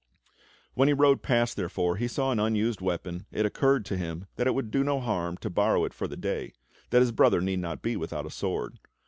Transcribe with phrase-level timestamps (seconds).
[0.73, 4.47] When he rode past, therefore, and saw an unused weapon it occurred to him that
[4.47, 6.53] it would do no harm to borrow it for the day,
[6.89, 8.79] that his brother need not be without a sword.